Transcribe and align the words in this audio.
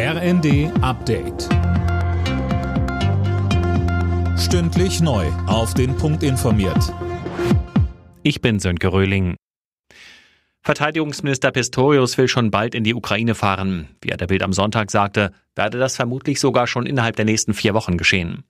RND 0.00 0.70
Update. 0.80 1.48
Stündlich 4.38 5.00
neu. 5.00 5.26
Auf 5.48 5.74
den 5.74 5.96
Punkt 5.96 6.22
informiert. 6.22 6.94
Ich 8.22 8.40
bin 8.40 8.60
Sönke 8.60 8.92
Röhling. 8.92 9.34
Verteidigungsminister 10.62 11.50
Pistorius 11.50 12.16
will 12.16 12.28
schon 12.28 12.52
bald 12.52 12.76
in 12.76 12.84
die 12.84 12.94
Ukraine 12.94 13.34
fahren. 13.34 13.88
Wie 14.00 14.10
er 14.10 14.16
der 14.16 14.28
Bild 14.28 14.44
am 14.44 14.52
Sonntag 14.52 14.92
sagte, 14.92 15.32
werde 15.56 15.80
das 15.80 15.96
vermutlich 15.96 16.38
sogar 16.38 16.68
schon 16.68 16.86
innerhalb 16.86 17.16
der 17.16 17.24
nächsten 17.24 17.52
vier 17.52 17.74
Wochen 17.74 17.98
geschehen. 17.98 18.44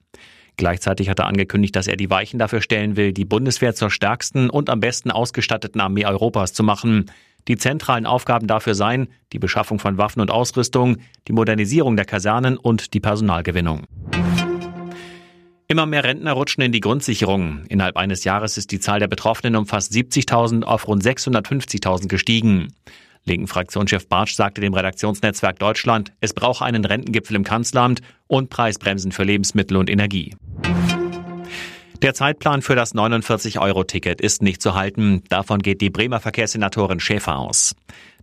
Gleichzeitig 0.55 1.09
hat 1.09 1.17
er 1.17 1.25
angekündigt, 1.25 1.75
dass 1.75 1.87
er 1.87 1.97
die 1.97 2.11
Weichen 2.11 2.37
dafür 2.37 2.61
stellen 2.61 2.95
will, 2.95 3.11
die 3.11 3.25
Bundeswehr 3.25 3.73
zur 3.73 3.89
stärksten 3.89 4.51
und 4.51 4.69
am 4.69 4.81
besten 4.81 5.09
ausgestatteten 5.09 5.81
Armee 5.81 6.05
Europas 6.05 6.53
zu 6.53 6.61
machen. 6.61 7.09
Die 7.49 7.57
zentralen 7.57 8.05
Aufgaben 8.05 8.45
dafür 8.45 8.75
seien 8.75 9.07
die 9.33 9.39
Beschaffung 9.39 9.79
von 9.79 9.97
Waffen 9.97 10.21
und 10.21 10.29
Ausrüstung, 10.29 10.97
die 11.27 11.33
Modernisierung 11.33 11.95
der 11.95 12.05
Kasernen 12.05 12.57
und 12.57 12.93
die 12.93 12.99
Personalgewinnung. 12.99 13.85
Immer 15.67 15.87
mehr 15.87 16.03
Rentner 16.03 16.33
rutschen 16.33 16.63
in 16.63 16.71
die 16.71 16.79
Grundsicherung. 16.79 17.65
Innerhalb 17.67 17.97
eines 17.97 18.23
Jahres 18.23 18.57
ist 18.57 18.71
die 18.71 18.79
Zahl 18.79 18.99
der 18.99 19.07
Betroffenen 19.07 19.55
um 19.55 19.65
fast 19.65 19.91
70.000 19.91 20.63
auf 20.63 20.87
rund 20.87 21.03
650.000 21.03 22.07
gestiegen. 22.07 22.67
Linken 23.25 23.47
Fraktionschef 23.47 24.07
Bartsch 24.07 24.35
sagte 24.35 24.61
dem 24.61 24.73
Redaktionsnetzwerk 24.75 25.57
Deutschland, 25.57 26.11
es 26.19 26.33
brauche 26.33 26.65
einen 26.65 26.85
Rentengipfel 26.85 27.35
im 27.35 27.43
Kanzleramt 27.43 28.01
und 28.27 28.51
Preisbremsen 28.51 29.11
für 29.11 29.23
Lebensmittel 29.23 29.75
und 29.77 29.89
Energie. 29.89 30.35
Der 32.01 32.13
Zeitplan 32.13 32.61
für 32.61 32.75
das 32.75 32.95
49-Euro-Ticket 32.95 34.21
ist 34.21 34.41
nicht 34.41 34.61
zu 34.61 34.73
halten. 34.73 35.21
Davon 35.27 35.59
geht 35.59 35.81
die 35.81 35.89
Bremer 35.89 36.21
Verkehrssenatorin 36.21 37.01
Schäfer 37.01 37.37
aus. 37.37 37.75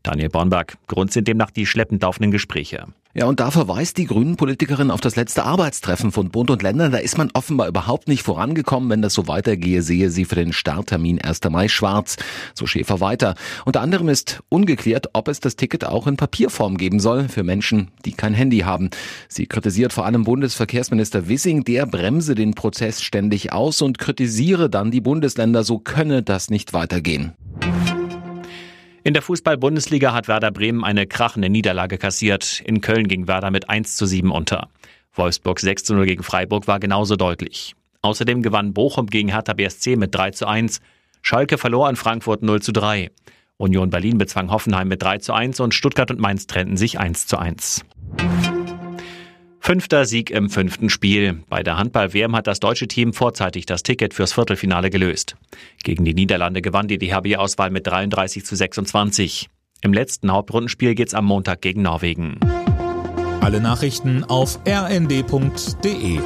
Daniel 0.03 0.29
Bornberg, 0.29 0.77
Grund 0.87 1.13
sind 1.13 1.29
demnach 1.29 1.51
die 1.51 1.67
schleppend 1.67 2.03
laufenden 2.03 2.31
Gespräche. 2.31 2.87
Ja, 3.19 3.25
und 3.25 3.41
da 3.41 3.51
verweist 3.51 3.97
die 3.97 4.05
Grünen-Politikerin 4.05 4.91
auf 4.91 5.01
das 5.01 5.17
letzte 5.17 5.45
Arbeitstreffen 5.45 6.13
von 6.13 6.29
Bund 6.29 6.51
und 6.51 6.63
Ländern. 6.63 6.93
Da 6.93 6.99
ist 6.99 7.17
man 7.17 7.31
offenbar 7.33 7.67
überhaupt 7.67 8.09
nicht 8.09 8.23
vorangekommen. 8.23 8.91
Wenn 8.91 9.01
das 9.01 9.15
so 9.15 9.27
weitergehe, 9.27 9.81
sehe 9.81 10.11
sie 10.11 10.27
für 10.27 10.35
den 10.35 10.53
Starttermin 10.53 11.19
1. 11.23 11.41
Mai 11.49 11.69
schwarz. 11.69 12.17
So 12.53 12.67
Schäfer 12.67 13.01
weiter. 13.01 13.35
Unter 13.65 13.81
anderem 13.81 14.11
ist 14.11 14.43
ungeklärt, 14.51 15.07
ob 15.15 15.29
es 15.29 15.41
das 15.41 15.57
Ticket 15.57 15.87
auch 15.87 16.07
in 16.07 16.19
Papierform 16.19 16.77
geben 16.77 17.01
soll 17.01 17.31
für 17.31 17.43
Menschen, 17.43 17.89
die 18.05 18.13
kein 18.13 18.35
Handy 18.35 18.59
haben. 18.59 18.91
Sie 19.31 19.47
kritisiert 19.47 19.95
vor 19.95 20.05
allem 20.05 20.25
Bundesverkehrsminister 20.25 21.27
Wissing, 21.27 21.65
der 21.65 21.87
bremse 21.87 22.35
den 22.35 22.53
Prozess 22.53 23.01
ständig 23.01 23.51
aus 23.51 23.81
und 23.81 23.99
kritisiere 23.99 24.69
dann 24.69 24.91
die 24.91 25.01
Bundesländer, 25.01 25.65
so 25.65 25.79
könne 25.79 26.23
das 26.23 26.51
nicht 26.51 26.75
weitergehen. 26.75 27.33
In 29.07 29.15
der 29.15 29.23
Fußball-Bundesliga 29.23 30.13
hat 30.13 30.27
Werder 30.27 30.51
Bremen 30.51 30.83
eine 30.83 31.07
krachende 31.07 31.49
Niederlage 31.49 31.97
kassiert. 31.97 32.61
In 32.67 32.81
Köln 32.81 33.07
ging 33.07 33.29
Werder 33.29 33.53
mit 33.53 33.71
1 33.71 33.95
zu 33.95 34.05
7 34.05 34.33
unter. 34.33 34.69
Wolfsburg 35.15 35.61
6 35.61 35.85
zu 35.85 35.95
0 35.95 36.07
gegen 36.07 36.25
Freiburg 36.25 36.67
war 36.67 36.81
genauso 36.81 37.15
deutlich. 37.15 37.77
Außerdem 38.03 38.43
gewann 38.43 38.75
Bochum 38.75 39.07
gegen 39.07 39.29
Hertha 39.29 39.53
BSC 39.53 39.95
mit 39.95 40.13
3 40.13 40.33
zu 40.33 40.49
1. 40.49 40.81
Schalke 41.23 41.57
verlor 41.57 41.89
in 41.89 41.95
Frankfurt 41.95 42.43
0 42.43 42.61
zu 42.61 42.73
3. 42.73 43.13
Union 43.59 43.91
Berlin 43.91 44.19
bezwang 44.19 44.51
Hoffenheim 44.51 44.89
mit 44.89 45.01
3 45.05 45.19
zu 45.19 45.33
1 45.33 45.61
und 45.61 45.73
Stuttgart 45.73 46.11
und 46.11 46.19
Mainz 46.19 46.49
trennten 46.49 46.77
sich 46.77 46.99
1 46.99 47.29
zu 47.29 47.39
1. 47.39 47.85
Fünfter 49.67 50.05
Sieg 50.05 50.31
im 50.31 50.49
fünften 50.49 50.91
Spiel. 50.91 51.43
Bei 51.49 51.65
der 51.65 51.77
Handball-WM 51.77 52.37
hat 52.37 52.47
das 52.47 52.61
deutsche 52.61 52.87
Team 52.87 53.13
vorzeitig 53.13 53.67
das 53.67 53.83
Ticket 53.83 54.15
fürs 54.15 54.33
Viertelfinale 54.33 54.91
gelöst. 54.91 55.35
Gegen 55.83 56.05
die 56.05 56.15
Niederlande 56.15 56.63
gewann 56.63 56.87
die 56.87 56.99
DHB-Auswahl 56.99 57.71
mit 57.71 57.85
33 57.85 58.45
zu 58.45 58.55
26. 58.55 59.49
Im 59.81 59.93
letzten 59.93 60.31
Hauptrundenspiel 60.31 60.95
geht's 60.95 61.15
am 61.15 61.25
Montag 61.25 61.63
gegen 61.63 61.83
Norwegen. 61.83 62.39
Alle 63.41 63.61
Nachrichten 63.61 64.23
auf 64.23 64.61
rnd.de 64.69 66.21